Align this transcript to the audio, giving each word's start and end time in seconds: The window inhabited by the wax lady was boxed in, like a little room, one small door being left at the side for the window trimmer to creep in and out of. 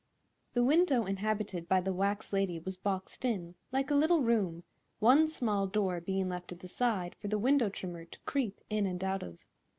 The 0.55 0.63
window 0.63 1.05
inhabited 1.05 1.69
by 1.69 1.79
the 1.79 1.93
wax 1.93 2.33
lady 2.33 2.57
was 2.57 2.75
boxed 2.75 3.23
in, 3.23 3.53
like 3.71 3.91
a 3.91 3.95
little 3.95 4.21
room, 4.23 4.63
one 4.97 5.27
small 5.27 5.67
door 5.67 6.01
being 6.01 6.27
left 6.27 6.51
at 6.51 6.61
the 6.61 6.67
side 6.67 7.13
for 7.19 7.27
the 7.27 7.37
window 7.37 7.69
trimmer 7.69 8.05
to 8.05 8.19
creep 8.21 8.61
in 8.67 8.87
and 8.87 9.03
out 9.03 9.21
of. 9.21 9.37